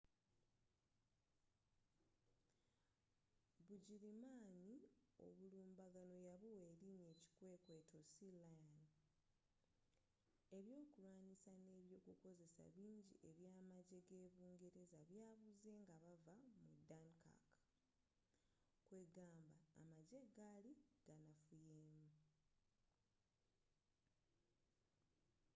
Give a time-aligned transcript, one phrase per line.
[3.67, 4.75] bugirimaani
[5.27, 8.81] obulumbaganno yabuwa erinya ekikwekweto sealion”.
[10.57, 16.33] ebyokulwanisa ne ebyokukozesa bingi ebya amajje ge’bungereza byabuze nga bavva
[16.65, 17.25] mu dunkirk
[18.87, 20.71] kwegamba amajje gali
[21.05, 22.11] ganafuyemu